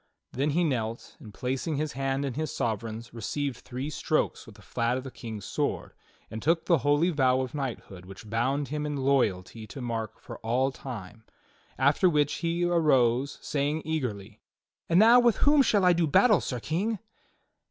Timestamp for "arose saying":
12.63-13.83